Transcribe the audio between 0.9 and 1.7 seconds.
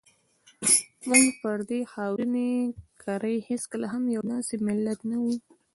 موږ پر